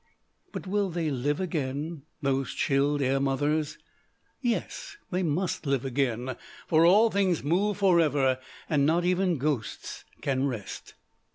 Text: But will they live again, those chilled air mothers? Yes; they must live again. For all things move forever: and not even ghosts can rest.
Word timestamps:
But 0.51 0.65
will 0.65 0.89
they 0.89 1.11
live 1.11 1.39
again, 1.39 2.01
those 2.23 2.55
chilled 2.55 3.03
air 3.03 3.19
mothers? 3.19 3.77
Yes; 4.41 4.97
they 5.11 5.21
must 5.21 5.67
live 5.67 5.85
again. 5.85 6.37
For 6.65 6.87
all 6.87 7.11
things 7.11 7.43
move 7.43 7.77
forever: 7.77 8.39
and 8.67 8.83
not 8.83 9.05
even 9.05 9.37
ghosts 9.37 10.03
can 10.21 10.47
rest. 10.47 10.95